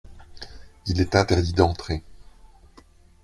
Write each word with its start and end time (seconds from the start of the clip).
Il 0.87 0.99
est 0.99 1.13
interdit 1.15 1.53
d’entrer. 1.53 2.03